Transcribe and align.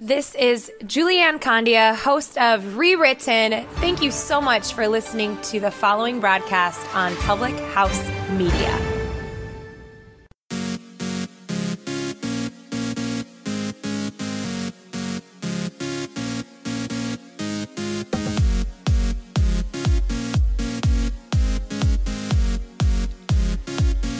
This 0.00 0.36
is 0.36 0.70
Julianne 0.84 1.40
Condia, 1.40 1.92
host 1.92 2.38
of 2.38 2.76
Rewritten. 2.76 3.66
Thank 3.80 4.00
you 4.00 4.12
so 4.12 4.40
much 4.40 4.72
for 4.72 4.86
listening 4.86 5.36
to 5.42 5.58
the 5.58 5.72
following 5.72 6.20
broadcast 6.20 6.78
on 6.94 7.16
Public 7.16 7.52
House 7.74 8.00
Media. 8.30 8.78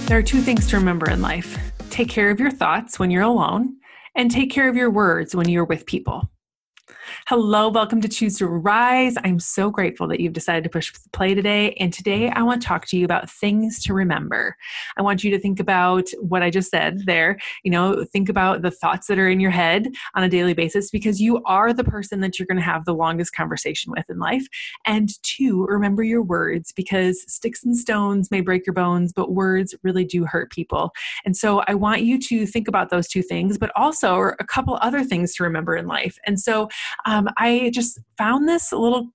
There 0.06 0.18
are 0.18 0.22
two 0.22 0.40
things 0.40 0.66
to 0.70 0.76
remember 0.76 1.08
in 1.08 1.22
life 1.22 1.56
take 1.90 2.08
care 2.08 2.30
of 2.30 2.40
your 2.40 2.50
thoughts 2.50 2.98
when 2.98 3.12
you're 3.12 3.22
alone 3.22 3.76
and 4.14 4.30
take 4.30 4.50
care 4.50 4.68
of 4.68 4.76
your 4.76 4.90
words 4.90 5.34
when 5.34 5.48
you're 5.48 5.64
with 5.64 5.86
people. 5.86 6.30
Hello, 7.28 7.68
welcome 7.68 8.00
to 8.00 8.08
Choose 8.08 8.38
to 8.38 8.46
Rise. 8.46 9.16
I'm 9.22 9.38
so 9.38 9.68
grateful 9.70 10.08
that 10.08 10.18
you've 10.18 10.32
decided 10.32 10.64
to 10.64 10.70
push 10.70 10.90
play 11.12 11.34
today. 11.34 11.74
And 11.74 11.92
today 11.92 12.30
I 12.30 12.40
want 12.40 12.62
to 12.62 12.66
talk 12.66 12.86
to 12.86 12.96
you 12.96 13.04
about 13.04 13.28
things 13.28 13.82
to 13.82 13.92
remember. 13.92 14.56
I 14.96 15.02
want 15.02 15.22
you 15.22 15.30
to 15.32 15.38
think 15.38 15.60
about 15.60 16.08
what 16.22 16.42
I 16.42 16.48
just 16.48 16.70
said 16.70 17.02
there. 17.04 17.36
You 17.64 17.70
know, 17.70 18.02
think 18.02 18.30
about 18.30 18.62
the 18.62 18.70
thoughts 18.70 19.08
that 19.08 19.18
are 19.18 19.28
in 19.28 19.40
your 19.40 19.50
head 19.50 19.88
on 20.14 20.24
a 20.24 20.28
daily 20.30 20.54
basis 20.54 20.90
because 20.90 21.20
you 21.20 21.42
are 21.44 21.74
the 21.74 21.84
person 21.84 22.20
that 22.20 22.38
you're 22.38 22.46
going 22.46 22.56
to 22.56 22.62
have 22.62 22.86
the 22.86 22.94
longest 22.94 23.34
conversation 23.34 23.92
with 23.94 24.08
in 24.08 24.18
life. 24.18 24.46
And 24.86 25.10
two, 25.22 25.66
remember 25.66 26.02
your 26.02 26.22
words 26.22 26.72
because 26.72 27.30
sticks 27.30 27.62
and 27.62 27.76
stones 27.76 28.30
may 28.30 28.40
break 28.40 28.66
your 28.66 28.72
bones, 28.72 29.12
but 29.12 29.32
words 29.32 29.74
really 29.82 30.06
do 30.06 30.24
hurt 30.24 30.50
people. 30.50 30.92
And 31.26 31.36
so 31.36 31.62
I 31.68 31.74
want 31.74 32.00
you 32.00 32.18
to 32.20 32.46
think 32.46 32.68
about 32.68 32.88
those 32.88 33.06
two 33.06 33.22
things, 33.22 33.58
but 33.58 33.70
also 33.76 34.32
a 34.40 34.44
couple 34.46 34.78
other 34.80 35.04
things 35.04 35.34
to 35.34 35.42
remember 35.42 35.76
in 35.76 35.86
life. 35.86 36.16
And 36.24 36.40
so, 36.40 36.70
um, 37.04 37.17
um, 37.18 37.28
I 37.36 37.70
just 37.74 37.98
found 38.16 38.48
this 38.48 38.72
little 38.72 39.08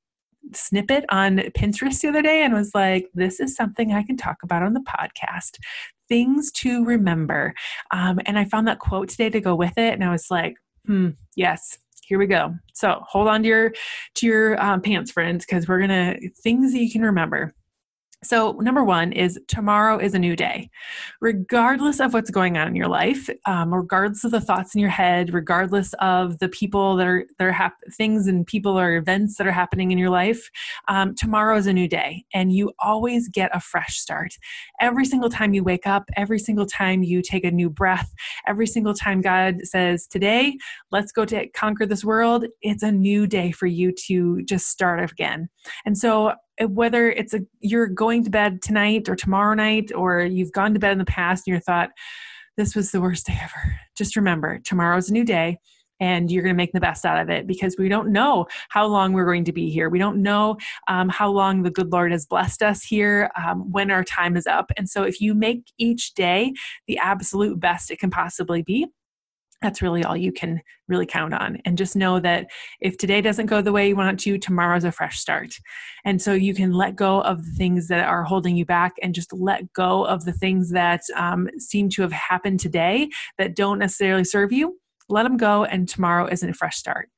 snippet 0.53 1.05
on 1.09 1.37
Pinterest 1.57 2.01
the 2.01 2.09
other 2.09 2.21
day 2.21 2.43
and 2.43 2.53
was 2.53 2.71
like, 2.75 3.09
this 3.13 3.39
is 3.39 3.55
something 3.55 3.93
I 3.93 4.03
can 4.03 4.17
talk 4.17 4.37
about 4.43 4.63
on 4.63 4.73
the 4.73 4.81
podcast. 4.81 5.57
Things 6.09 6.51
to 6.53 6.83
remember. 6.83 7.53
Um, 7.91 8.19
and 8.25 8.37
I 8.37 8.45
found 8.45 8.67
that 8.67 8.79
quote 8.79 9.09
today 9.09 9.29
to 9.29 9.39
go 9.39 9.55
with 9.55 9.77
it. 9.77 9.93
And 9.93 10.03
I 10.03 10.11
was 10.11 10.27
like, 10.29 10.55
hmm, 10.85 11.09
yes, 11.35 11.77
here 12.05 12.19
we 12.19 12.27
go. 12.27 12.55
So 12.73 13.01
hold 13.07 13.27
on 13.29 13.43
to 13.43 13.47
your 13.47 13.73
to 14.15 14.25
your 14.25 14.61
um, 14.61 14.81
pants, 14.81 15.11
friends, 15.11 15.45
because 15.45 15.67
we're 15.67 15.79
gonna 15.79 16.17
things 16.43 16.73
that 16.73 16.79
you 16.79 16.91
can 16.91 17.03
remember. 17.03 17.53
So, 18.23 18.53
number 18.53 18.83
one 18.83 19.11
is 19.11 19.39
tomorrow 19.47 19.97
is 19.99 20.13
a 20.13 20.19
new 20.19 20.35
day. 20.35 20.69
Regardless 21.21 21.99
of 21.99 22.13
what's 22.13 22.31
going 22.31 22.57
on 22.57 22.67
in 22.67 22.75
your 22.75 22.87
life, 22.87 23.29
um, 23.45 23.73
regardless 23.73 24.23
of 24.23 24.31
the 24.31 24.41
thoughts 24.41 24.75
in 24.75 24.81
your 24.81 24.89
head, 24.89 25.33
regardless 25.33 25.93
of 25.99 26.39
the 26.39 26.49
people 26.49 26.95
that 26.95 27.07
are, 27.07 27.25
that 27.37 27.45
are 27.45 27.51
hap- 27.51 27.83
things 27.93 28.27
and 28.27 28.45
people 28.47 28.79
or 28.79 28.95
events 28.95 29.37
that 29.37 29.47
are 29.47 29.51
happening 29.51 29.91
in 29.91 29.97
your 29.97 30.09
life, 30.09 30.49
um, 30.87 31.15
tomorrow 31.15 31.57
is 31.57 31.67
a 31.67 31.73
new 31.73 31.87
day. 31.87 32.25
And 32.33 32.51
you 32.51 32.71
always 32.79 33.27
get 33.27 33.55
a 33.55 33.59
fresh 33.59 33.99
start. 33.99 34.37
Every 34.79 35.05
single 35.05 35.29
time 35.29 35.53
you 35.53 35.63
wake 35.63 35.87
up, 35.87 36.09
every 36.15 36.39
single 36.39 36.65
time 36.65 37.03
you 37.03 37.21
take 37.21 37.43
a 37.43 37.51
new 37.51 37.69
breath, 37.69 38.13
every 38.47 38.67
single 38.67 38.93
time 38.93 39.21
God 39.21 39.61
says, 39.63 40.07
Today, 40.07 40.57
let's 40.91 41.11
go 41.11 41.25
to 41.25 41.47
conquer 41.49 41.85
this 41.85 42.03
world, 42.03 42.45
it's 42.61 42.83
a 42.83 42.91
new 42.91 43.27
day 43.27 43.51
for 43.51 43.67
you 43.67 43.91
to 44.07 44.43
just 44.43 44.67
start 44.67 45.11
again. 45.11 45.49
And 45.85 45.97
so, 45.97 46.33
whether 46.61 47.09
it's 47.09 47.33
a 47.33 47.41
you're 47.59 47.87
going 47.87 48.23
to 48.23 48.29
bed 48.29 48.61
tonight 48.61 49.09
or 49.09 49.15
tomorrow 49.15 49.53
night 49.53 49.91
or 49.95 50.21
you've 50.21 50.51
gone 50.51 50.73
to 50.73 50.79
bed 50.79 50.91
in 50.91 50.97
the 50.97 51.05
past 51.05 51.47
and 51.47 51.55
you 51.55 51.59
thought 51.59 51.89
this 52.57 52.75
was 52.75 52.91
the 52.91 53.01
worst 53.01 53.25
day 53.25 53.37
ever 53.41 53.75
just 53.97 54.15
remember 54.15 54.59
tomorrow's 54.63 55.09
a 55.09 55.13
new 55.13 55.25
day 55.25 55.57
and 55.99 56.31
you're 56.31 56.43
going 56.43 56.53
to 56.53 56.57
make 56.57 56.73
the 56.73 56.81
best 56.81 57.05
out 57.05 57.21
of 57.21 57.29
it 57.29 57.47
because 57.47 57.75
we 57.77 57.87
don't 57.87 58.11
know 58.11 58.45
how 58.69 58.85
long 58.85 59.13
we're 59.13 59.25
going 59.25 59.45
to 59.45 59.53
be 59.53 59.69
here. 59.69 59.89
We 59.89 59.99
don't 59.99 60.21
know 60.21 60.57
um, 60.87 61.07
how 61.07 61.29
long 61.29 61.63
the 61.63 61.71
good 61.71 61.93
Lord 61.93 62.11
has 62.11 62.25
blessed 62.25 62.61
us 62.61 62.83
here 62.83 63.31
um, 63.41 63.71
when 63.71 63.89
our 63.89 64.03
time 64.03 64.35
is 64.35 64.45
up. 64.45 64.71
And 64.75 64.89
so, 64.89 65.03
if 65.03 65.21
you 65.21 65.33
make 65.33 65.71
each 65.77 66.13
day 66.13 66.53
the 66.87 66.97
absolute 66.97 67.59
best 67.59 67.89
it 67.89 67.99
can 67.99 68.09
possibly 68.09 68.63
be, 68.63 68.87
that's 69.63 69.81
really 69.81 70.03
all 70.03 70.15
you 70.15 70.31
can 70.31 70.61
really 70.87 71.05
count 71.05 71.33
on. 71.33 71.57
And 71.65 71.77
just 71.77 71.95
know 71.95 72.19
that 72.19 72.47
if 72.81 72.97
today 72.97 73.21
doesn't 73.21 73.47
go 73.47 73.61
the 73.61 73.71
way 73.71 73.87
you 73.87 73.95
want 73.95 74.13
it 74.13 74.23
to, 74.25 74.37
tomorrow's 74.37 74.83
a 74.83 74.91
fresh 74.91 75.17
start. 75.19 75.55
And 76.05 76.21
so 76.21 76.33
you 76.33 76.53
can 76.53 76.73
let 76.73 76.95
go 76.95 77.21
of 77.21 77.43
the 77.43 77.51
things 77.53 77.87
that 77.87 78.07
are 78.07 78.23
holding 78.23 78.55
you 78.55 78.65
back 78.65 78.93
and 79.01 79.15
just 79.15 79.33
let 79.33 79.71
go 79.73 80.05
of 80.05 80.25
the 80.25 80.33
things 80.33 80.69
that 80.71 81.01
um, 81.15 81.49
seem 81.57 81.89
to 81.89 82.01
have 82.03 82.11
happened 82.11 82.59
today 82.59 83.09
that 83.37 83.55
don't 83.55 83.79
necessarily 83.79 84.25
serve 84.25 84.51
you. 84.51 84.79
Let 85.09 85.23
them 85.23 85.37
go, 85.37 85.65
and 85.65 85.87
tomorrow 85.87 86.27
is 86.27 86.43
a 86.43 86.53
fresh 86.53 86.77
start. 86.77 87.09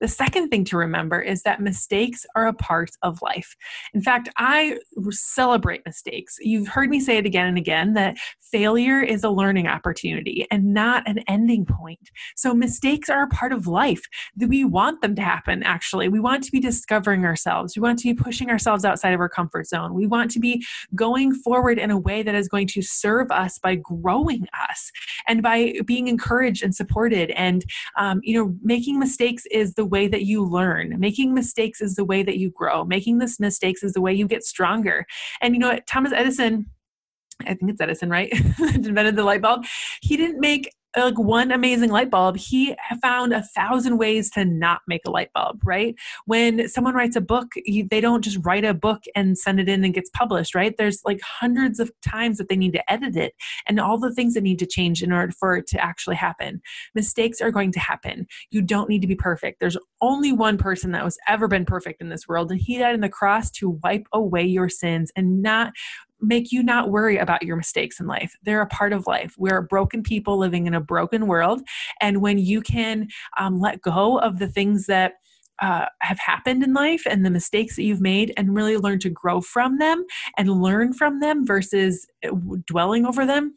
The 0.00 0.08
second 0.08 0.48
thing 0.48 0.64
to 0.66 0.76
remember 0.76 1.20
is 1.20 1.42
that 1.42 1.60
mistakes 1.60 2.26
are 2.34 2.46
a 2.46 2.52
part 2.52 2.90
of 3.02 3.22
life. 3.22 3.56
In 3.94 4.02
fact, 4.02 4.28
I 4.36 4.78
celebrate 5.10 5.86
mistakes. 5.86 6.36
You've 6.40 6.68
heard 6.68 6.90
me 6.90 7.00
say 7.00 7.16
it 7.16 7.26
again 7.26 7.46
and 7.46 7.58
again 7.58 7.94
that 7.94 8.16
failure 8.40 9.00
is 9.00 9.24
a 9.24 9.30
learning 9.30 9.66
opportunity 9.66 10.46
and 10.50 10.74
not 10.74 11.08
an 11.08 11.18
ending 11.26 11.64
point. 11.64 12.10
So 12.36 12.54
mistakes 12.54 13.08
are 13.08 13.22
a 13.22 13.28
part 13.28 13.52
of 13.52 13.66
life. 13.66 14.02
We 14.36 14.64
want 14.64 15.00
them 15.00 15.14
to 15.16 15.22
happen, 15.22 15.62
actually. 15.62 16.08
We 16.08 16.20
want 16.20 16.44
to 16.44 16.52
be 16.52 16.60
discovering 16.60 17.24
ourselves. 17.24 17.76
We 17.76 17.82
want 17.82 17.98
to 18.00 18.04
be 18.04 18.14
pushing 18.14 18.50
ourselves 18.50 18.84
outside 18.84 19.14
of 19.14 19.20
our 19.20 19.28
comfort 19.28 19.66
zone. 19.66 19.94
We 19.94 20.06
want 20.06 20.30
to 20.32 20.40
be 20.40 20.64
going 20.94 21.34
forward 21.34 21.78
in 21.78 21.90
a 21.90 21.98
way 21.98 22.22
that 22.22 22.34
is 22.34 22.48
going 22.48 22.66
to 22.68 22.82
serve 22.82 23.30
us 23.30 23.58
by 23.58 23.76
growing 23.76 24.46
us 24.68 24.90
and 25.26 25.42
by 25.42 25.74
being 25.84 26.08
encouraged 26.08 26.62
and 26.62 26.74
supported. 26.74 27.30
And, 27.30 27.64
um, 27.96 28.20
you 28.22 28.38
know, 28.38 28.56
making 28.62 28.98
mistakes 28.98 29.44
is 29.50 29.74
the 29.74 29.83
the 29.84 29.88
way 29.88 30.08
that 30.08 30.22
you 30.22 30.42
learn. 30.42 30.98
Making 30.98 31.34
mistakes 31.34 31.82
is 31.82 31.94
the 31.94 32.06
way 32.06 32.22
that 32.22 32.38
you 32.38 32.50
grow. 32.50 32.86
Making 32.86 33.18
this 33.18 33.38
mistakes 33.38 33.82
is 33.82 33.92
the 33.92 34.00
way 34.00 34.14
you 34.14 34.26
get 34.26 34.42
stronger. 34.42 35.04
And 35.42 35.54
you 35.54 35.60
know 35.60 35.68
what? 35.68 35.86
Thomas 35.86 36.10
Edison, 36.10 36.70
I 37.42 37.52
think 37.52 37.70
it's 37.70 37.82
Edison, 37.82 38.08
right? 38.08 38.32
invented 38.74 39.16
the 39.16 39.24
light 39.24 39.42
bulb. 39.42 39.66
He 40.00 40.16
didn't 40.16 40.40
make 40.40 40.70
like 40.96 41.18
one 41.18 41.50
amazing 41.50 41.90
light 41.90 42.10
bulb, 42.10 42.36
he 42.36 42.74
found 43.02 43.32
a 43.32 43.42
thousand 43.42 43.98
ways 43.98 44.30
to 44.30 44.44
not 44.44 44.80
make 44.86 45.02
a 45.06 45.10
light 45.10 45.32
bulb, 45.34 45.60
right? 45.64 45.94
When 46.26 46.68
someone 46.68 46.94
writes 46.94 47.16
a 47.16 47.20
book, 47.20 47.48
they 47.66 48.00
don't 48.00 48.22
just 48.22 48.38
write 48.44 48.64
a 48.64 48.74
book 48.74 49.02
and 49.16 49.36
send 49.36 49.60
it 49.60 49.68
in 49.68 49.84
and 49.84 49.92
gets 49.92 50.10
published, 50.10 50.54
right? 50.54 50.74
There's 50.76 51.00
like 51.04 51.20
hundreds 51.22 51.80
of 51.80 51.90
times 52.00 52.38
that 52.38 52.48
they 52.48 52.56
need 52.56 52.72
to 52.74 52.92
edit 52.92 53.16
it 53.16 53.34
and 53.66 53.80
all 53.80 53.98
the 53.98 54.14
things 54.14 54.34
that 54.34 54.42
need 54.42 54.58
to 54.60 54.66
change 54.66 55.02
in 55.02 55.12
order 55.12 55.32
for 55.32 55.56
it 55.56 55.66
to 55.68 55.84
actually 55.84 56.16
happen. 56.16 56.60
Mistakes 56.94 57.40
are 57.40 57.50
going 57.50 57.72
to 57.72 57.80
happen. 57.80 58.26
You 58.50 58.62
don't 58.62 58.88
need 58.88 59.02
to 59.02 59.08
be 59.08 59.16
perfect. 59.16 59.60
There's 59.60 59.76
only 60.00 60.32
one 60.32 60.58
person 60.58 60.92
that 60.92 61.04
was 61.04 61.18
ever 61.26 61.48
been 61.48 61.64
perfect 61.64 62.00
in 62.00 62.08
this 62.08 62.28
world, 62.28 62.50
and 62.50 62.60
he 62.60 62.78
died 62.78 62.94
on 62.94 63.00
the 63.00 63.08
cross 63.08 63.50
to 63.52 63.70
wipe 63.82 64.06
away 64.12 64.44
your 64.44 64.68
sins 64.68 65.10
and 65.16 65.42
not 65.42 65.72
make 66.20 66.52
you 66.52 66.62
not 66.62 66.90
worry 66.90 67.18
about 67.18 67.42
your 67.42 67.56
mistakes 67.56 68.00
in 68.00 68.06
life. 68.06 68.34
They're 68.42 68.62
a 68.62 68.66
part 68.66 68.92
of 68.92 69.06
life. 69.06 69.34
We're 69.38 69.62
broken 69.62 70.02
people 70.02 70.38
living 70.38 70.66
in 70.66 70.74
a 70.74 70.80
broken 70.80 71.26
world. 71.26 71.62
And 72.00 72.22
when 72.22 72.38
you 72.38 72.60
can 72.60 73.08
um, 73.38 73.60
let 73.60 73.80
go 73.80 74.18
of 74.18 74.38
the 74.38 74.48
things 74.48 74.86
that 74.86 75.14
uh, 75.60 75.86
have 76.00 76.18
happened 76.18 76.64
in 76.64 76.74
life 76.74 77.02
and 77.08 77.24
the 77.24 77.30
mistakes 77.30 77.76
that 77.76 77.84
you've 77.84 78.00
made 78.00 78.32
and 78.36 78.56
really 78.56 78.76
learn 78.76 78.98
to 78.98 79.10
grow 79.10 79.40
from 79.40 79.78
them 79.78 80.04
and 80.36 80.62
learn 80.62 80.92
from 80.92 81.20
them 81.20 81.46
versus 81.46 82.06
uh, 82.26 82.34
dwelling 82.66 83.06
over 83.06 83.24
them 83.24 83.56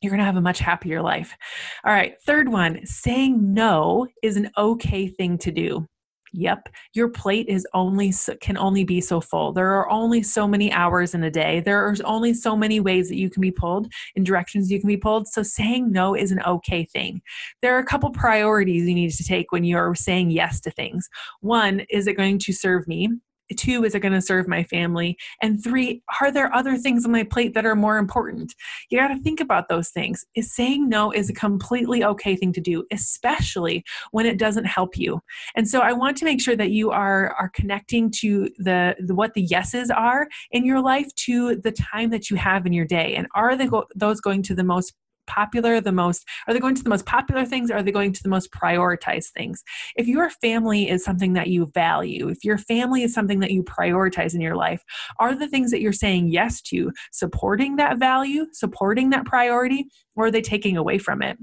you're 0.00 0.10
going 0.10 0.20
to 0.20 0.24
have 0.24 0.36
a 0.36 0.40
much 0.40 0.60
happier 0.60 1.02
life. 1.02 1.36
All 1.84 1.92
right, 1.92 2.14
third 2.24 2.48
one 2.48 2.84
saying 2.86 3.52
no 3.52 4.06
is 4.22 4.36
an 4.36 4.50
okay 4.56 5.08
thing 5.08 5.36
to 5.38 5.50
do. 5.50 5.86
Yep, 6.32 6.68
your 6.94 7.08
plate 7.08 7.48
is 7.48 7.66
only 7.74 8.12
can 8.40 8.56
only 8.56 8.84
be 8.84 9.00
so 9.00 9.20
full. 9.20 9.52
There 9.52 9.70
are 9.70 9.90
only 9.90 10.22
so 10.22 10.46
many 10.46 10.72
hours 10.72 11.12
in 11.12 11.24
a 11.24 11.30
day. 11.30 11.60
There 11.60 11.84
are 11.84 11.96
only 12.04 12.34
so 12.34 12.56
many 12.56 12.78
ways 12.78 13.08
that 13.08 13.16
you 13.16 13.28
can 13.28 13.40
be 13.40 13.50
pulled 13.50 13.92
in 14.14 14.22
directions 14.22 14.70
you 14.70 14.78
can 14.78 14.88
be 14.88 14.96
pulled. 14.96 15.26
So 15.26 15.42
saying 15.42 15.90
no 15.90 16.14
is 16.14 16.30
an 16.30 16.40
okay 16.46 16.84
thing. 16.84 17.20
There 17.62 17.74
are 17.74 17.80
a 17.80 17.84
couple 17.84 18.10
priorities 18.10 18.86
you 18.86 18.94
need 18.94 19.10
to 19.12 19.24
take 19.24 19.50
when 19.50 19.64
you're 19.64 19.94
saying 19.96 20.30
yes 20.30 20.60
to 20.60 20.70
things. 20.70 21.08
One, 21.40 21.80
is 21.90 22.06
it 22.06 22.16
going 22.16 22.38
to 22.38 22.52
serve 22.52 22.86
me? 22.86 23.08
Two, 23.56 23.84
is 23.84 23.94
it 23.94 24.00
going 24.00 24.12
to 24.12 24.20
serve 24.20 24.48
my 24.48 24.62
family? 24.64 25.16
And 25.42 25.62
three, 25.62 26.02
are 26.20 26.30
there 26.30 26.54
other 26.54 26.76
things 26.76 27.04
on 27.04 27.12
my 27.12 27.24
plate 27.24 27.54
that 27.54 27.66
are 27.66 27.76
more 27.76 27.98
important? 27.98 28.54
You 28.90 28.98
got 28.98 29.08
to 29.08 29.18
think 29.18 29.40
about 29.40 29.68
those 29.68 29.90
things. 29.90 30.24
Is 30.34 30.54
saying 30.54 30.88
no 30.88 31.10
is 31.10 31.30
a 31.30 31.34
completely 31.34 32.04
okay 32.04 32.36
thing 32.36 32.52
to 32.52 32.60
do, 32.60 32.84
especially 32.92 33.84
when 34.12 34.26
it 34.26 34.38
doesn't 34.38 34.66
help 34.66 34.96
you. 34.96 35.20
And 35.56 35.68
so 35.68 35.80
I 35.80 35.92
want 35.92 36.16
to 36.18 36.24
make 36.24 36.40
sure 36.40 36.56
that 36.56 36.70
you 36.70 36.90
are 36.90 37.34
are 37.34 37.50
connecting 37.50 38.10
to 38.20 38.48
the, 38.58 38.96
the 38.98 39.14
what 39.14 39.34
the 39.34 39.42
yeses 39.42 39.90
are 39.90 40.28
in 40.50 40.64
your 40.64 40.80
life 40.80 41.14
to 41.16 41.56
the 41.56 41.72
time 41.72 42.10
that 42.10 42.30
you 42.30 42.36
have 42.36 42.66
in 42.66 42.72
your 42.72 42.86
day, 42.86 43.14
and 43.14 43.26
are 43.34 43.56
they 43.56 43.66
go, 43.66 43.84
those 43.94 44.20
going 44.20 44.42
to 44.44 44.54
the 44.54 44.64
most 44.64 44.94
popular, 45.26 45.80
the 45.80 45.92
most, 45.92 46.26
are 46.46 46.54
they 46.54 46.60
going 46.60 46.74
to 46.74 46.82
the 46.82 46.90
most 46.90 47.06
popular 47.06 47.44
things? 47.44 47.70
are 47.70 47.82
they 47.82 47.92
going 47.92 48.12
to 48.12 48.22
the 48.22 48.28
most 48.28 48.50
prioritized 48.52 49.30
things? 49.36 49.62
If 49.96 50.06
your 50.06 50.30
family 50.30 50.88
is 50.88 51.04
something 51.04 51.34
that 51.34 51.48
you 51.48 51.66
value, 51.74 52.28
if 52.28 52.44
your 52.44 52.58
family 52.58 53.02
is 53.02 53.14
something 53.14 53.40
that 53.40 53.50
you 53.50 53.62
prioritize 53.62 54.34
in 54.34 54.40
your 54.40 54.56
life, 54.56 54.82
are 55.18 55.34
the 55.34 55.48
things 55.48 55.70
that 55.70 55.80
you're 55.80 55.92
saying 55.92 56.28
yes 56.28 56.60
to 56.62 56.92
supporting 57.12 57.76
that 57.76 57.98
value, 57.98 58.46
supporting 58.52 59.10
that 59.10 59.24
priority, 59.24 59.86
or 60.16 60.26
are 60.26 60.30
they 60.30 60.42
taking 60.42 60.76
away 60.76 60.98
from 60.98 61.22
it? 61.22 61.38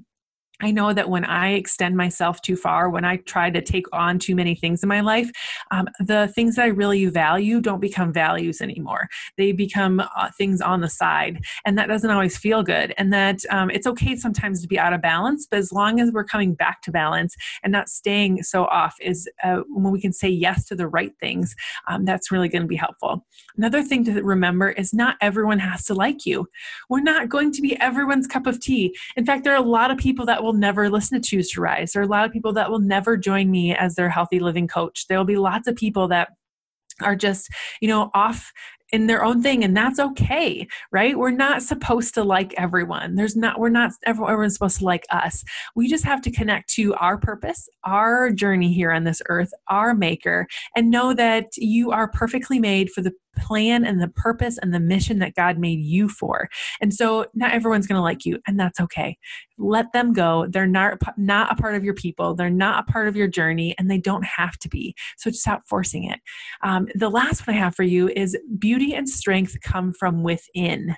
I 0.61 0.71
know 0.71 0.91
that 0.91 1.09
when 1.09 1.23
I 1.23 1.53
extend 1.53 1.95
myself 1.95 2.41
too 2.41 2.55
far, 2.55 2.89
when 2.89 3.05
I 3.05 3.17
try 3.17 3.51
to 3.51 3.61
take 3.61 3.85
on 3.93 4.17
too 4.17 4.35
many 4.35 4.55
things 4.55 4.81
in 4.81 4.89
my 4.89 5.01
life, 5.01 5.29
um, 5.69 5.87
the 5.99 6.27
things 6.29 6.55
that 6.55 6.63
I 6.63 6.69
really 6.69 7.05
value 7.05 7.61
don't 7.61 7.79
become 7.79 8.11
values 8.11 8.59
anymore. 8.59 9.07
They 9.37 9.51
become 9.51 9.99
uh, 9.99 10.31
things 10.35 10.59
on 10.59 10.81
the 10.81 10.89
side, 10.89 11.43
and 11.65 11.77
that 11.77 11.87
doesn't 11.87 12.09
always 12.09 12.37
feel 12.37 12.63
good. 12.63 12.93
And 12.97 13.13
that 13.13 13.41
um, 13.51 13.69
it's 13.69 13.85
okay 13.87 14.15
sometimes 14.15 14.61
to 14.61 14.67
be 14.67 14.79
out 14.79 14.93
of 14.93 15.01
balance, 15.01 15.47
but 15.49 15.59
as 15.59 15.71
long 15.71 15.99
as 15.99 16.11
we're 16.11 16.23
coming 16.23 16.55
back 16.55 16.81
to 16.83 16.91
balance 16.91 17.35
and 17.63 17.71
not 17.71 17.87
staying 17.87 18.41
so 18.41 18.65
off, 18.65 18.95
is 18.99 19.29
uh, 19.43 19.61
when 19.67 19.91
we 19.91 20.01
can 20.01 20.13
say 20.13 20.27
yes 20.27 20.65
to 20.65 20.75
the 20.75 20.87
right 20.87 21.13
things, 21.19 21.55
um, 21.87 22.03
that's 22.03 22.31
really 22.31 22.49
going 22.49 22.63
to 22.63 22.67
be 22.67 22.75
helpful. 22.75 23.25
Another 23.57 23.83
thing 23.83 24.03
to 24.05 24.23
remember 24.23 24.71
is 24.71 24.93
not 24.93 25.17
everyone 25.21 25.59
has 25.59 25.83
to 25.85 25.93
like 25.93 26.25
you. 26.25 26.47
We're 26.89 27.01
not 27.01 27.29
going 27.29 27.51
to 27.51 27.61
be 27.61 27.79
everyone's 27.79 28.25
cup 28.25 28.47
of 28.47 28.59
tea. 28.59 28.95
In 29.15 29.25
fact, 29.25 29.43
there 29.43 29.53
are 29.53 29.63
a 29.63 29.67
lot 29.67 29.91
of 29.91 29.97
people 29.97 30.25
that 30.25 30.43
will 30.47 30.53
never 30.53 30.89
listen 30.89 31.21
to 31.21 31.29
Choose 31.29 31.51
to 31.51 31.61
Rise. 31.61 31.91
There 31.91 32.01
are 32.01 32.05
a 32.05 32.09
lot 32.09 32.25
of 32.25 32.31
people 32.31 32.53
that 32.53 32.71
will 32.71 32.79
never 32.79 33.17
join 33.17 33.51
me 33.51 33.75
as 33.75 33.95
their 33.95 34.09
healthy 34.09 34.39
living 34.39 34.67
coach. 34.67 35.05
There 35.07 35.17
will 35.17 35.25
be 35.25 35.35
lots 35.35 35.67
of 35.67 35.75
people 35.75 36.07
that 36.07 36.29
are 37.01 37.15
just 37.15 37.49
you 37.81 37.87
know 37.87 38.09
off 38.15 38.51
in 38.91 39.05
their 39.07 39.23
own 39.23 39.43
thing 39.43 39.63
and 39.63 39.75
that's 39.75 39.99
okay 39.99 40.65
right 40.91 41.17
we're 41.17 41.29
not 41.29 41.61
supposed 41.61 42.13
to 42.13 42.23
like 42.23 42.53
everyone 42.57 43.15
there's 43.15 43.35
not 43.35 43.59
we're 43.59 43.69
not 43.69 43.91
everyone's 44.05 44.53
supposed 44.53 44.79
to 44.79 44.85
like 44.85 45.05
us 45.11 45.43
we 45.75 45.87
just 45.87 46.05
have 46.05 46.21
to 46.21 46.31
connect 46.31 46.69
to 46.69 46.95
our 46.95 47.17
purpose 47.17 47.67
our 47.83 48.31
journey 48.31 48.73
here 48.73 48.91
on 48.91 49.03
this 49.03 49.21
earth 49.27 49.51
our 49.67 49.93
maker 49.93 50.47
and 50.75 50.89
know 50.89 51.13
that 51.13 51.45
you 51.57 51.91
are 51.91 52.09
perfectly 52.09 52.59
made 52.59 52.89
for 52.89 53.01
the 53.01 53.11
plan 53.37 53.85
and 53.85 54.01
the 54.01 54.07
purpose 54.07 54.57
and 54.57 54.73
the 54.73 54.79
mission 54.79 55.19
that 55.19 55.35
God 55.35 55.57
made 55.57 55.79
you 55.79 56.09
for. 56.09 56.49
And 56.81 56.93
so 56.93 57.25
not 57.33 57.51
everyone's 57.51 57.87
going 57.87 57.97
to 57.97 58.03
like 58.03 58.25
you 58.25 58.39
and 58.47 58.59
that's 58.59 58.79
okay. 58.79 59.17
Let 59.57 59.91
them 59.93 60.13
go. 60.13 60.47
They're 60.49 60.67
not 60.67 60.99
not 61.17 61.51
a 61.51 61.61
part 61.61 61.75
of 61.75 61.83
your 61.83 61.93
people. 61.93 62.35
They're 62.35 62.49
not 62.49 62.87
a 62.87 62.91
part 62.91 63.07
of 63.07 63.15
your 63.15 63.27
journey 63.27 63.75
and 63.77 63.89
they 63.89 63.97
don't 63.97 64.25
have 64.25 64.57
to 64.59 64.69
be. 64.69 64.95
So 65.17 65.31
stop 65.31 65.63
forcing 65.67 66.03
it. 66.05 66.19
Um, 66.63 66.87
the 66.95 67.09
last 67.09 67.47
one 67.47 67.55
I 67.55 67.59
have 67.59 67.75
for 67.75 67.83
you 67.83 68.09
is 68.09 68.37
beauty 68.59 68.93
and 68.93 69.09
strength 69.09 69.57
come 69.61 69.93
from 69.93 70.23
within 70.23 70.95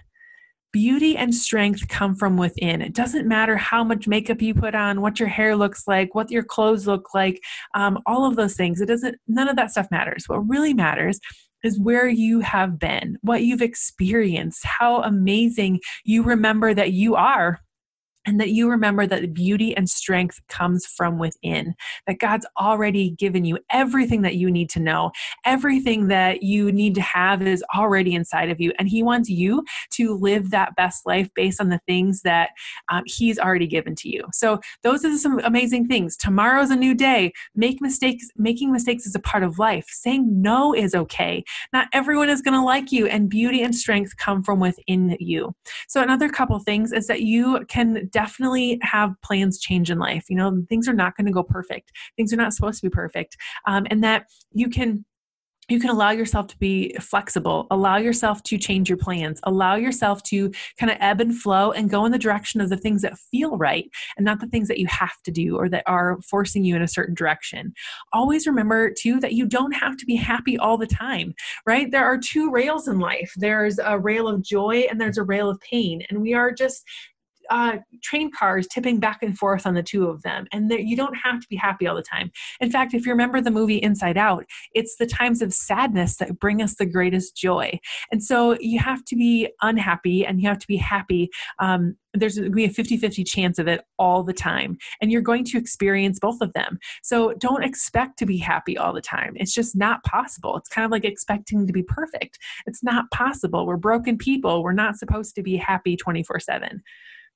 beauty 0.72 1.18
and 1.18 1.34
strength 1.34 1.88
come 1.88 2.16
from 2.16 2.38
within. 2.38 2.82
It 2.82 2.94
doesn't 2.94 3.28
matter 3.28 3.58
how 3.58 3.84
much 3.84 4.08
makeup 4.08 4.42
you 4.42 4.54
put 4.54 4.76
on, 4.76 5.02
what 5.02 5.20
your 5.20 5.30
hair 5.30 5.56
looks 5.56 5.88
like, 5.88 6.14
what 6.14 6.30
your 6.30 6.44
clothes 6.44 6.88
look 6.88 7.14
like, 7.14 7.42
um, 7.74 8.00
all 8.06 8.26
of 8.26 8.36
those 8.36 8.56
things. 8.56 8.82
It 8.82 8.88
doesn't, 8.88 9.16
none 9.28 9.50
of 9.50 9.56
that 9.56 9.72
stuff 9.72 9.88
matters. 9.92 10.26
What 10.28 10.48
really 10.48 10.74
matters 10.74 11.20
is 11.64 11.80
where 11.80 12.08
you 12.08 12.40
have 12.40 12.80
been, 12.80 13.18
what 13.22 13.44
you've 13.44 13.62
experienced, 13.62 14.66
how 14.66 15.02
amazing 15.04 15.80
you 16.04 16.24
remember 16.24 16.74
that 16.74 16.94
you 16.94 17.16
are 17.16 17.60
and 18.30 18.40
that 18.40 18.50
you 18.50 18.70
remember 18.70 19.08
that 19.08 19.34
beauty 19.34 19.76
and 19.76 19.90
strength 19.90 20.40
comes 20.48 20.86
from 20.86 21.18
within 21.18 21.74
that 22.08 22.20
god's 22.20 22.46
already 22.60 23.10
given 23.12 23.44
you 23.46 23.58
everything 23.72 24.22
that 24.22 24.36
you 24.36 24.50
need 24.52 24.70
to 24.70 24.80
know. 24.80 25.12
Everything 25.46 26.08
that 26.08 26.44
you 26.44 26.72
need 26.72 26.96
to 26.96 27.02
have 27.02 27.42
is 27.42 27.64
already 27.76 28.14
inside 28.14 28.50
of 28.50 28.60
you 28.60 28.72
and 28.78 28.90
he 28.90 29.04
wants 29.04 29.30
you 29.30 29.64
to 29.92 30.16
live 30.16 30.52
that 30.52 30.76
best 30.76 31.06
life 31.06 31.30
based 31.36 31.60
on 31.60 31.70
the 31.70 31.80
things 31.88 32.22
that 32.22 32.50
um, 32.90 33.04
he's 33.06 33.40
already 33.40 33.68
given 33.68 33.96
to 33.96 34.10
you. 34.10 34.24
So 34.34 34.60
those 34.84 35.04
are 35.06 35.18
some 35.18 35.40
amazing 35.40 35.88
things. 35.88 36.16
Tomorrow's 36.16 36.70
a 36.70 36.76
new 36.76 36.94
day. 36.94 37.34
Make 37.56 37.82
mistakes 37.82 38.28
making 38.36 38.72
mistakes 38.72 39.06
is 39.06 39.16
a 39.16 39.20
part 39.20 39.44
of 39.44 39.60
life. 39.60 39.86
Saying 39.90 40.42
no 40.42 40.74
is 40.74 40.96
okay. 40.96 41.44
Not 41.74 41.88
everyone 41.94 42.30
is 42.30 42.42
going 42.42 42.54
to 42.54 42.64
like 42.64 42.92
you 42.92 43.08
and 43.08 43.30
beauty 43.30 43.62
and 43.62 43.76
strength 43.76 44.18
come 44.18 44.44
from 44.44 44.60
within 44.60 45.18
you. 45.20 45.54
So 45.88 46.02
another 46.02 46.30
couple 46.30 46.60
things 46.60 46.92
is 46.92 47.08
that 47.08 47.22
you 47.22 47.66
can 47.68 48.10
definitely 48.20 48.78
have 48.82 49.16
plans 49.24 49.60
change 49.60 49.90
in 49.90 49.98
life. 49.98 50.26
You 50.30 50.36
know, 50.36 50.66
things 50.68 50.90
are 50.90 50.94
not 50.94 51.16
going 51.16 51.28
to 51.28 51.32
go 51.32 51.44
perfect. 51.44 51.92
Things 52.18 52.34
are 52.34 52.38
not 52.38 52.54
supposed 52.54 52.82
to 52.82 52.90
be 52.90 52.94
perfect. 52.94 53.38
Um, 53.66 53.88
and 53.90 54.04
that 54.04 54.26
you 54.52 54.70
can 54.70 55.06
you 55.70 55.80
can 55.80 55.92
allow 55.92 56.10
yourself 56.10 56.48
to 56.48 56.58
be 56.58 56.96
flexible, 57.00 57.68
allow 57.70 57.98
yourself 57.98 58.42
to 58.42 58.58
change 58.58 58.90
your 58.90 58.98
plans, 58.98 59.40
allow 59.44 59.76
yourself 59.76 60.24
to 60.24 60.52
kind 60.80 60.92
of 60.92 60.98
ebb 61.00 61.22
and 61.22 61.38
flow 61.38 61.72
and 61.72 61.92
go 61.92 62.06
in 62.06 62.12
the 62.12 62.18
direction 62.18 62.60
of 62.60 62.70
the 62.70 62.78
things 62.78 63.04
that 63.04 63.20
feel 63.20 63.56
right 63.56 63.86
and 64.18 64.26
not 64.26 64.40
the 64.40 64.48
things 64.48 64.68
that 64.68 64.80
you 64.80 64.88
have 64.88 65.22
to 65.26 65.32
do 65.32 65.58
or 65.58 65.70
that 65.70 65.84
are 65.86 66.18
forcing 66.28 66.64
you 66.66 66.76
in 66.76 66.82
a 66.82 66.88
certain 66.88 67.14
direction. 67.14 67.72
Always 68.14 68.48
remember, 68.48 68.92
too, 68.92 69.20
that 69.20 69.34
you 69.34 69.46
don't 69.46 69.74
have 69.74 69.96
to 69.98 70.08
be 70.08 70.16
happy 70.16 70.58
all 70.58 70.76
the 70.76 70.88
time, 70.88 71.36
right? 71.68 71.92
There 71.92 72.06
are 72.06 72.18
two 72.18 72.50
rails 72.50 72.88
in 72.88 72.98
life 72.98 73.32
there's 73.38 73.78
a 73.78 74.00
rail 74.00 74.28
of 74.28 74.42
joy 74.42 74.88
and 74.90 75.00
there's 75.00 75.20
a 75.20 75.24
rail 75.24 75.52
of 75.52 75.62
pain. 75.62 76.02
And 76.10 76.20
we 76.20 76.34
are 76.34 76.52
just 76.52 76.84
uh, 77.50 77.78
train 78.04 78.32
cars 78.32 78.68
tipping 78.68 79.00
back 79.00 79.22
and 79.22 79.38
forth 79.38 79.66
on 79.66 79.74
the 79.74 79.84
two 79.84 80.08
of 80.08 80.22
them. 80.24 80.48
And 80.52 80.72
you 80.72 80.96
don't 80.96 81.16
have 81.16 81.40
to 81.40 81.48
be 81.50 81.56
happy 81.56 81.88
all 81.88 81.96
the 81.96 82.04
time. 82.04 82.32
In 82.60 82.72
fact, 82.72 82.94
if 82.94 83.06
you 83.06 83.12
remember 83.12 83.42
the 83.42 83.52
movie 83.52 83.78
Inside 83.78 84.18
Out, 84.18 84.46
it's 84.74 84.96
the 84.98 85.08
times 85.08 85.42
of 85.42 85.54
sadness 85.54 86.18
that 86.18 86.40
bring 86.40 86.62
us 86.62 86.76
the 86.76 86.86
greatest 86.86 87.36
joy. 87.36 87.80
And 88.12 88.24
so 88.24 88.58
you 88.60 88.80
have 88.80 89.04
to 89.06 89.16
be 89.16 89.50
unhappy 89.62 90.26
and 90.26 90.42
you 90.42 90.48
have 90.48 90.60
to 90.60 90.68
be 90.68 90.78
happy. 90.78 91.30
Um, 91.60 91.96
there's 92.14 92.38
going 92.38 92.50
to 92.50 92.56
be 92.56 92.66
a 92.66 92.70
50 92.70 92.98
50 92.98 93.24
chance 93.24 93.60
of 93.60 93.68
it 93.68 93.82
all 93.98 94.24
the 94.24 94.34
time. 94.34 94.78
And 95.02 95.12
you're 95.12 95.22
going 95.22 95.46
to 95.46 95.58
experience 95.58 96.20
both 96.20 96.42
of 96.42 96.54
them. 96.54 96.80
So 97.04 97.34
don't 97.34 97.64
expect 97.64 98.18
to 98.20 98.26
be 98.26 98.38
happy 98.38 98.78
all 98.78 98.94
the 98.94 99.02
time. 99.02 99.34
It's 99.36 99.54
just 99.54 99.76
not 99.76 100.04
possible. 100.04 100.58
It's 100.58 100.70
kind 100.70 100.86
of 100.86 100.92
like 100.92 101.06
expecting 101.06 101.68
to 101.68 101.74
be 101.74 101.84
perfect. 101.84 102.40
It's 102.66 102.84
not 102.84 103.10
possible. 103.12 103.66
We're 103.66 103.78
broken 103.78 104.18
people. 104.18 104.64
We're 104.64 104.74
not 104.74 104.98
supposed 104.98 105.36
to 105.36 105.44
be 105.44 105.56
happy 105.58 105.96
24 105.96 106.40
7. 106.40 106.82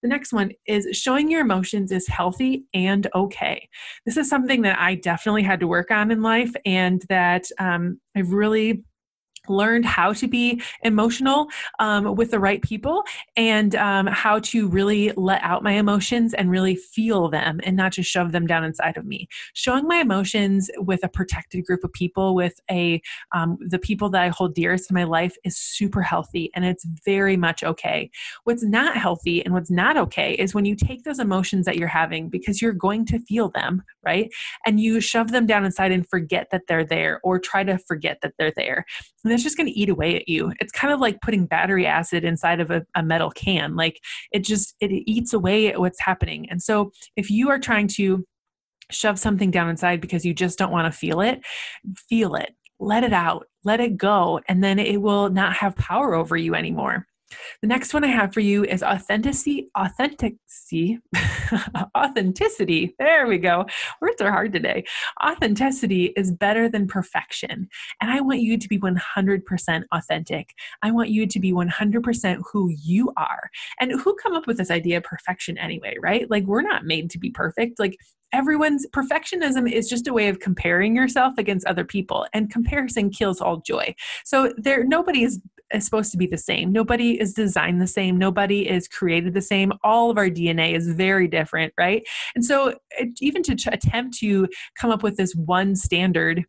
The 0.04 0.10
next 0.10 0.34
one 0.34 0.52
is 0.68 0.88
showing 0.92 1.32
your 1.32 1.42
emotions 1.42 1.92
is 1.92 2.08
healthy 2.08 2.66
and 2.74 3.08
okay. 3.16 3.68
This 4.06 4.18
is 4.18 4.30
something 4.30 4.62
that 4.64 4.78
I 4.78 4.96
definitely 4.96 5.44
had 5.44 5.62
to 5.62 5.68
work 5.68 5.92
on 5.92 6.12
in 6.12 6.22
life 6.22 6.52
and 6.66 7.02
that 7.08 7.46
um, 7.58 8.00
I've 8.16 8.32
really 8.32 8.84
learned 9.48 9.86
how 9.86 10.13
to 10.13 10.28
be 10.28 10.62
emotional 10.84 11.48
um, 11.80 12.16
with 12.16 12.31
the 12.31 12.40
right 12.40 12.62
people 12.62 13.04
and 13.36 13.75
um, 13.75 14.07
how 14.07 14.40
to 14.40 14.68
really 14.68 15.12
let 15.16 15.42
out 15.44 15.63
my 15.63 15.74
emotions 15.74 16.34
and 16.34 16.50
really 16.50 16.75
feel 16.75 17.30
them 17.30 17.60
and 17.63 17.75
not 17.75 17.92
just 17.94 18.10
shove 18.10 18.31
them 18.31 18.48
down 18.48 18.63
inside 18.63 18.98
of 18.98 19.06
me. 19.06 19.28
Showing 19.54 19.88
my 19.88 19.98
emotions 19.98 20.69
with 20.78 21.04
a 21.04 21.10
protected 21.10 21.66
group 21.66 21.84
of 21.84 21.92
people 21.94 22.36
with 22.36 22.60
a 22.69 23.01
um, 23.34 23.57
the 23.68 23.80
people 23.80 24.10
that 24.10 24.22
i 24.22 24.30
hold 24.30 24.56
dearest 24.56 24.90
in 24.90 24.95
my 24.95 25.04
life 25.04 25.36
is 25.44 25.57
super 25.57 26.01
healthy 26.01 26.50
and 26.56 26.66
it's 26.66 26.86
very 27.06 27.38
much 27.38 27.63
okay. 27.63 28.10
What's 28.44 28.63
not 28.63 28.98
healthy 28.98 29.44
and 29.44 29.54
what's 29.54 29.72
not 29.72 29.98
okay 29.98 30.34
is 30.34 30.54
when 30.54 30.66
you 30.66 30.75
take 30.75 31.04
those 31.04 31.19
emotions 31.19 31.66
that 31.66 31.78
you're 31.78 31.88
having 31.88 32.30
because 32.30 32.62
you're 32.62 32.74
going 32.74 33.06
to 33.07 33.19
feel 33.19 33.50
them 33.50 33.84
right? 34.06 34.31
And 34.66 34.80
you 34.80 35.00
shove 35.00 35.31
them 35.31 35.45
down 35.45 35.66
inside 35.66 35.92
and 35.92 36.07
forget 36.07 36.50
that 36.51 36.63
they're 36.68 36.86
there 36.86 37.19
or 37.23 37.40
try 37.40 37.64
to 37.64 37.78
forget 37.78 38.19
that 38.21 38.33
they're 38.38 38.54
there. 38.56 38.85
and 39.23 39.32
that's 39.33 39.44
just 39.44 39.57
going 39.57 39.68
to 39.68 39.80
eat 39.80 39.90
away 39.90 40.16
at 40.16 40.28
you. 40.30 40.54
It's 40.59 40.71
kind 40.71 40.94
of 40.94 40.99
like 40.99 41.21
putting 41.21 41.45
battery 41.45 41.85
acid 41.85 42.23
inside 42.23 42.59
of 42.59 42.71
a, 42.71 42.83
a 42.95 43.04
metal 43.04 43.31
can. 43.31 43.75
Like 43.75 43.99
it 44.31 44.44
just, 44.44 44.75
it 44.80 44.92
eats 44.92 45.33
away 45.33 45.68
at 45.68 45.80
what's 45.80 45.99
happening. 45.99 46.47
And 46.49 46.61
so 46.61 46.92
if 47.16 47.30
you 47.30 47.49
are 47.49 47.59
trying 47.59 47.87
to 47.90 48.25
shove 48.92 49.19
something 49.19 49.52
down 49.52 49.69
inside 49.69 50.02
because 50.02 50.25
you 50.25 50.33
just 50.33 50.57
don't 50.57 50.71
want 50.71 50.92
to 50.92 50.97
feel 50.97 51.21
it, 51.21 51.42
feel 52.09 52.35
it, 52.35 52.56
let 52.80 53.04
it 53.04 53.13
out, 53.13 53.47
let 53.63 53.80
it 53.80 53.97
go, 53.97 54.40
and 54.47 54.63
then 54.63 54.80
it 54.80 55.02
will 55.02 55.30
not 55.30 55.54
have 55.54 55.75
power 55.75 56.13
over 56.13 56.37
you 56.37 56.54
anymore. 56.56 57.07
The 57.61 57.68
next 57.68 57.94
one 57.94 58.04
I 58.04 58.07
have 58.07 58.33
for 58.33 58.40
you 58.40 58.63
is 58.63 58.83
authenticity. 58.83 59.69
Authenticity. 59.78 60.99
authenticity. 61.97 62.95
There 62.99 63.28
we 63.28 63.37
go. 63.37 63.66
Words 64.02 64.21
are 64.21 64.31
hard 64.31 64.54
today. 64.54 64.83
Authenticity 65.25 66.13
is 66.18 66.31
better 66.31 66.69
than 66.69 66.87
perfection. 66.87 67.68
And 68.02 68.11
I 68.11 68.21
want 68.21 68.42
you 68.42 68.57
to 68.57 68.68
be 68.68 68.80
100% 68.80 69.83
authentic. 69.92 70.49
I 70.81 70.92
want 70.92 71.09
you 71.09 71.28
to 71.28 71.40
be 71.40 71.52
100% 71.52 72.42
who 72.52 72.69
you 72.83 73.11
are. 73.18 73.49
And 73.80 73.99
who 73.99 74.16
come 74.16 74.33
up 74.33 74.47
with 74.47 74.57
this 74.57 74.71
idea 74.71 74.97
of 74.97 75.04
perfection 75.04 75.57
anyway, 75.57 75.95
right? 76.02 76.30
Like 76.30 76.45
we're 76.45 76.61
not 76.61 76.85
made 76.85 77.09
to 77.11 77.19
be 77.19 77.30
perfect. 77.30 77.80
Like 77.80 77.97
everyone's 78.33 78.85
perfectionism 78.92 79.71
is 79.71 79.87
just 79.87 80.07
a 80.07 80.13
way 80.13 80.28
of 80.28 80.40
comparing 80.40 80.95
yourself 80.95 81.35
against 81.37 81.68
other 81.68 81.85
people 81.85 82.25
and 82.33 82.52
comparison 82.52 83.09
kills 83.11 83.40
all 83.40 83.61
joy 83.61 83.94
so 84.25 84.52
there 84.57 84.83
nobody 84.83 85.23
is, 85.23 85.40
is 85.73 85.85
supposed 85.85 86.11
to 86.11 86.18
be 86.18 86.27
the 86.27 86.37
same. 86.37 86.71
Nobody 86.71 87.19
is 87.19 87.33
designed 87.33 87.81
the 87.81 87.87
same. 87.87 88.18
Nobody 88.18 88.69
is 88.69 88.87
created 88.87 89.33
the 89.33 89.42
same. 89.42 89.73
All 89.83 90.09
of 90.09 90.18
our 90.18 90.30
dna 90.30 90.75
is 90.75 90.87
very 90.87 91.27
different 91.27 91.73
right? 91.77 92.03
And 92.35 92.45
so 92.45 92.75
even 93.19 93.44
to 93.44 93.69
attempt 93.71 94.18
to 94.19 94.47
come 94.80 94.92
up 94.92 95.03
with 95.03 95.18
this 95.18 95.33
one 95.35 95.75
standard 95.75 96.45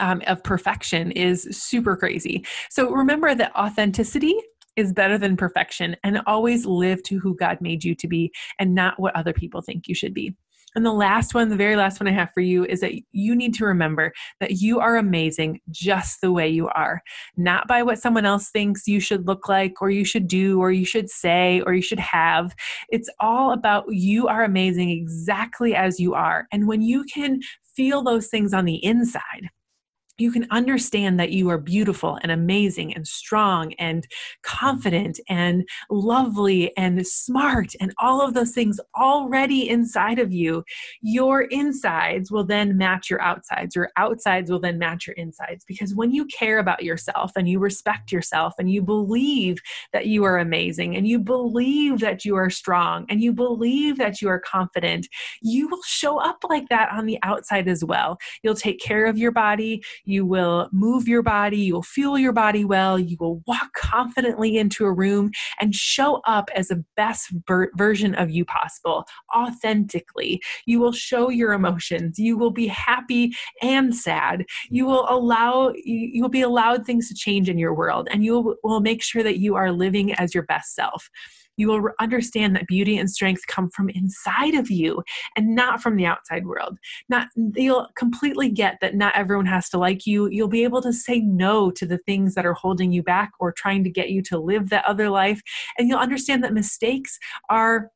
um, 0.00 0.22
of 0.26 0.42
perfection 0.42 1.12
is 1.12 1.48
super 1.50 1.96
crazy. 1.96 2.44
So 2.70 2.90
remember 2.90 3.34
that 3.34 3.54
authenticity 3.54 4.34
is 4.76 4.92
better 4.92 5.18
than 5.18 5.36
perfection 5.36 5.96
and 6.02 6.22
always 6.26 6.64
live 6.64 7.02
to 7.04 7.18
who 7.18 7.36
God 7.36 7.58
made 7.60 7.84
you 7.84 7.94
to 7.96 8.08
be 8.08 8.32
and 8.58 8.74
not 8.74 8.98
what 8.98 9.14
other 9.14 9.32
people 9.32 9.60
think 9.60 9.86
you 9.86 9.94
should 9.94 10.14
be. 10.14 10.34
And 10.74 10.86
the 10.86 10.92
last 10.92 11.34
one, 11.34 11.48
the 11.48 11.56
very 11.56 11.76
last 11.76 12.00
one 12.00 12.08
I 12.08 12.12
have 12.12 12.30
for 12.32 12.40
you 12.40 12.64
is 12.64 12.80
that 12.80 12.94
you 13.12 13.34
need 13.34 13.54
to 13.54 13.64
remember 13.64 14.12
that 14.40 14.52
you 14.52 14.80
are 14.80 14.96
amazing 14.96 15.60
just 15.70 16.20
the 16.20 16.32
way 16.32 16.48
you 16.48 16.68
are, 16.68 17.02
not 17.36 17.68
by 17.68 17.82
what 17.82 17.98
someone 17.98 18.24
else 18.24 18.50
thinks 18.50 18.86
you 18.86 19.00
should 19.00 19.26
look 19.26 19.48
like, 19.48 19.82
or 19.82 19.90
you 19.90 20.04
should 20.04 20.26
do, 20.26 20.60
or 20.60 20.70
you 20.70 20.84
should 20.84 21.10
say, 21.10 21.62
or 21.66 21.74
you 21.74 21.82
should 21.82 22.00
have. 22.00 22.54
It's 22.90 23.10
all 23.20 23.52
about 23.52 23.84
you 23.88 24.28
are 24.28 24.44
amazing 24.44 24.90
exactly 24.90 25.74
as 25.74 26.00
you 26.00 26.14
are. 26.14 26.46
And 26.52 26.66
when 26.66 26.82
you 26.82 27.04
can 27.04 27.40
feel 27.76 28.02
those 28.02 28.28
things 28.28 28.54
on 28.54 28.64
the 28.64 28.82
inside, 28.84 29.48
you 30.18 30.30
can 30.30 30.46
understand 30.50 31.18
that 31.18 31.32
you 31.32 31.48
are 31.48 31.58
beautiful 31.58 32.18
and 32.22 32.30
amazing 32.30 32.94
and 32.94 33.06
strong 33.06 33.72
and 33.74 34.06
confident 34.42 35.18
and 35.28 35.66
lovely 35.90 36.76
and 36.76 37.04
smart 37.06 37.72
and 37.80 37.92
all 37.98 38.20
of 38.20 38.34
those 38.34 38.52
things 38.52 38.78
already 38.96 39.68
inside 39.68 40.18
of 40.18 40.32
you, 40.32 40.62
your 41.00 41.42
insides 41.42 42.30
will 42.30 42.44
then 42.44 42.76
match 42.76 43.10
your 43.10 43.20
outsides. 43.22 43.74
Your 43.74 43.90
outsides 43.96 44.50
will 44.50 44.60
then 44.60 44.78
match 44.78 45.06
your 45.06 45.14
insides. 45.14 45.64
Because 45.66 45.94
when 45.94 46.12
you 46.12 46.26
care 46.26 46.58
about 46.58 46.82
yourself 46.82 47.32
and 47.36 47.48
you 47.48 47.58
respect 47.58 48.12
yourself 48.12 48.54
and 48.58 48.70
you 48.70 48.82
believe 48.82 49.58
that 49.92 50.06
you 50.06 50.24
are 50.24 50.38
amazing 50.38 50.96
and 50.96 51.08
you 51.08 51.18
believe 51.18 52.00
that 52.00 52.24
you 52.24 52.36
are 52.36 52.50
strong 52.50 53.06
and 53.08 53.22
you 53.22 53.32
believe 53.32 53.98
that 53.98 54.20
you 54.20 54.28
are 54.28 54.40
confident, 54.40 55.06
you 55.40 55.68
will 55.68 55.82
show 55.84 56.18
up 56.18 56.44
like 56.48 56.68
that 56.68 56.90
on 56.92 57.06
the 57.06 57.18
outside 57.22 57.68
as 57.68 57.84
well. 57.84 58.18
You'll 58.42 58.54
take 58.54 58.80
care 58.80 59.06
of 59.06 59.18
your 59.18 59.32
body 59.32 59.82
you 60.04 60.26
will 60.26 60.68
move 60.72 61.08
your 61.08 61.22
body, 61.22 61.58
you 61.58 61.74
will 61.74 61.82
feel 61.82 62.18
your 62.18 62.32
body 62.32 62.64
well, 62.64 62.98
you 62.98 63.16
will 63.20 63.42
walk 63.46 63.72
confidently 63.74 64.56
into 64.56 64.84
a 64.84 64.92
room 64.92 65.30
and 65.60 65.74
show 65.74 66.20
up 66.26 66.50
as 66.54 66.68
the 66.68 66.84
best 66.96 67.32
ver- 67.46 67.70
version 67.76 68.14
of 68.14 68.30
you 68.30 68.44
possible, 68.44 69.04
authentically. 69.34 70.40
You 70.66 70.80
will 70.80 70.92
show 70.92 71.28
your 71.28 71.52
emotions, 71.52 72.18
you 72.18 72.36
will 72.36 72.50
be 72.50 72.66
happy 72.66 73.32
and 73.60 73.94
sad. 73.94 74.40
Mm. 74.40 74.44
You 74.70 74.86
will 74.86 75.06
allow 75.08 75.72
you 75.84 76.22
will 76.22 76.28
be 76.28 76.42
allowed 76.42 76.84
things 76.84 77.08
to 77.08 77.14
change 77.14 77.48
in 77.48 77.58
your 77.58 77.74
world 77.74 78.08
and 78.10 78.24
you 78.24 78.40
will, 78.40 78.56
will 78.62 78.80
make 78.80 79.02
sure 79.02 79.22
that 79.22 79.38
you 79.38 79.54
are 79.54 79.72
living 79.72 80.12
as 80.14 80.34
your 80.34 80.44
best 80.44 80.74
self 80.74 81.08
you 81.56 81.68
will 81.68 81.90
understand 82.00 82.56
that 82.56 82.66
beauty 82.66 82.96
and 82.96 83.10
strength 83.10 83.46
come 83.46 83.70
from 83.70 83.88
inside 83.90 84.54
of 84.54 84.70
you 84.70 85.02
and 85.36 85.54
not 85.54 85.82
from 85.82 85.96
the 85.96 86.06
outside 86.06 86.46
world. 86.46 86.78
Not 87.08 87.28
you'll 87.54 87.88
completely 87.96 88.50
get 88.50 88.78
that 88.80 88.94
not 88.94 89.14
everyone 89.14 89.46
has 89.46 89.68
to 89.70 89.78
like 89.78 90.06
you. 90.06 90.28
You'll 90.28 90.48
be 90.48 90.64
able 90.64 90.82
to 90.82 90.92
say 90.92 91.20
no 91.20 91.70
to 91.72 91.86
the 91.86 91.98
things 91.98 92.34
that 92.34 92.46
are 92.46 92.54
holding 92.54 92.92
you 92.92 93.02
back 93.02 93.30
or 93.40 93.52
trying 93.52 93.84
to 93.84 93.90
get 93.90 94.10
you 94.10 94.22
to 94.22 94.38
live 94.38 94.70
that 94.70 94.84
other 94.84 95.10
life 95.10 95.42
and 95.78 95.88
you'll 95.88 95.98
understand 95.98 96.42
that 96.44 96.54
mistakes 96.54 97.18
are 97.48 97.90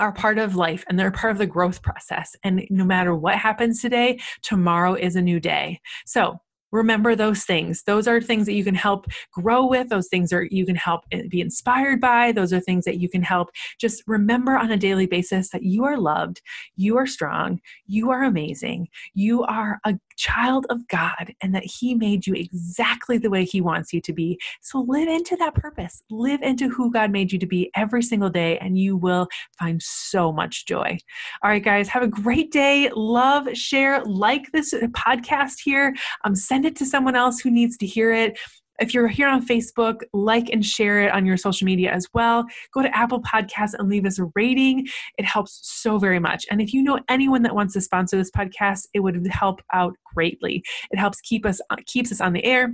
are 0.00 0.12
part 0.12 0.38
of 0.38 0.56
life 0.56 0.84
and 0.88 0.98
they're 0.98 1.10
part 1.10 1.30
of 1.30 1.38
the 1.38 1.46
growth 1.46 1.82
process. 1.82 2.34
And 2.42 2.66
no 2.70 2.84
matter 2.84 3.14
what 3.14 3.36
happens 3.36 3.80
today, 3.80 4.18
tomorrow 4.42 4.94
is 4.94 5.14
a 5.14 5.22
new 5.22 5.38
day. 5.38 5.80
So 6.06 6.38
remember 6.74 7.14
those 7.14 7.44
things. 7.44 7.84
Those 7.84 8.08
are 8.08 8.20
things 8.20 8.46
that 8.46 8.54
you 8.54 8.64
can 8.64 8.74
help 8.74 9.06
grow 9.32 9.64
with. 9.64 9.88
Those 9.88 10.08
things 10.08 10.32
are 10.32 10.42
you 10.50 10.66
can 10.66 10.74
help 10.74 11.04
eh, 11.12 11.22
be 11.28 11.40
inspired 11.40 12.00
by. 12.00 12.32
Those 12.32 12.52
are 12.52 12.60
things 12.60 12.84
that 12.84 12.98
you 12.98 13.08
can 13.08 13.22
help 13.22 13.50
just 13.78 14.02
remember 14.08 14.58
on 14.58 14.72
a 14.72 14.76
daily 14.76 15.06
basis 15.06 15.50
that 15.50 15.62
you 15.62 15.84
are 15.84 15.96
loved, 15.96 16.42
you 16.76 16.98
are 16.98 17.06
strong, 17.06 17.60
you 17.86 18.10
are 18.10 18.24
amazing, 18.24 18.88
you 19.14 19.44
are 19.44 19.78
a 19.84 19.94
child 20.16 20.66
of 20.68 20.86
God, 20.88 21.34
and 21.40 21.54
that 21.54 21.64
He 21.64 21.94
made 21.94 22.26
you 22.26 22.34
exactly 22.34 23.18
the 23.18 23.30
way 23.30 23.44
He 23.44 23.60
wants 23.60 23.92
you 23.92 24.00
to 24.00 24.12
be. 24.12 24.38
So 24.60 24.80
live 24.80 25.08
into 25.08 25.36
that 25.36 25.54
purpose. 25.54 26.02
Live 26.10 26.42
into 26.42 26.68
who 26.68 26.92
God 26.92 27.12
made 27.12 27.32
you 27.32 27.38
to 27.38 27.46
be 27.46 27.70
every 27.76 28.02
single 28.02 28.30
day, 28.30 28.58
and 28.58 28.76
you 28.76 28.96
will 28.96 29.28
find 29.58 29.80
so 29.80 30.32
much 30.32 30.66
joy. 30.66 30.98
All 31.42 31.50
right, 31.50 31.62
guys, 31.62 31.88
have 31.88 32.02
a 32.02 32.08
great 32.08 32.50
day. 32.50 32.90
Love, 32.94 33.48
share, 33.56 34.04
like 34.04 34.50
this 34.50 34.74
podcast 34.74 35.60
here. 35.62 35.94
Um, 36.24 36.34
send 36.34 36.63
send 36.64 36.74
it 36.74 36.78
to 36.78 36.86
someone 36.86 37.14
else 37.14 37.40
who 37.40 37.50
needs 37.50 37.76
to 37.76 37.86
hear 37.86 38.12
it. 38.12 38.38
If 38.80 38.92
you're 38.92 39.06
here 39.06 39.28
on 39.28 39.46
Facebook, 39.46 40.00
like 40.12 40.48
and 40.50 40.64
share 40.64 41.02
it 41.02 41.12
on 41.12 41.26
your 41.26 41.36
social 41.36 41.64
media 41.64 41.92
as 41.92 42.08
well. 42.12 42.44
Go 42.72 42.82
to 42.82 42.96
Apple 42.96 43.22
Podcasts 43.22 43.74
and 43.78 43.88
leave 43.88 44.04
us 44.04 44.18
a 44.18 44.24
rating. 44.34 44.86
It 45.18 45.24
helps 45.24 45.60
so 45.62 45.98
very 45.98 46.18
much. 46.18 46.44
And 46.50 46.60
if 46.60 46.72
you 46.72 46.82
know 46.82 46.98
anyone 47.08 47.42
that 47.42 47.54
wants 47.54 47.74
to 47.74 47.80
sponsor 47.80 48.16
this 48.16 48.30
podcast, 48.30 48.86
it 48.94 49.00
would 49.00 49.26
help 49.26 49.60
out 49.72 49.94
greatly. 50.14 50.64
It 50.90 50.98
helps 50.98 51.20
keep 51.20 51.46
us 51.46 51.60
keeps 51.86 52.10
us 52.10 52.20
on 52.20 52.32
the 52.32 52.44
air 52.44 52.72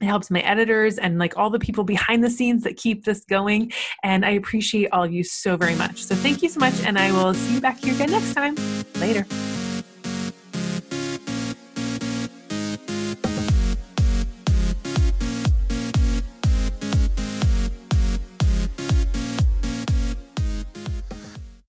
it 0.00 0.04
helps 0.04 0.30
my 0.30 0.38
editors 0.40 0.96
and 0.96 1.18
like 1.18 1.36
all 1.36 1.50
the 1.50 1.58
people 1.58 1.82
behind 1.82 2.22
the 2.22 2.30
scenes 2.30 2.62
that 2.62 2.76
keep 2.76 3.04
this 3.04 3.24
going 3.24 3.72
and 4.04 4.24
i 4.24 4.30
appreciate 4.30 4.88
all 4.92 5.02
of 5.02 5.12
you 5.12 5.24
so 5.24 5.56
very 5.56 5.74
much 5.74 6.04
so 6.04 6.14
thank 6.14 6.40
you 6.40 6.48
so 6.48 6.60
much 6.60 6.74
and 6.84 6.96
i 6.96 7.10
will 7.10 7.34
see 7.34 7.54
you 7.54 7.60
back 7.60 7.78
here 7.80 7.94
again 7.94 8.12
next 8.12 8.32
time 8.32 8.54
later 9.00 9.26